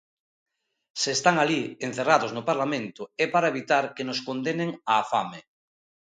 [1.01, 5.39] Se están alí, encerrados no Parlamento, é para evitar que nos condenen á fame.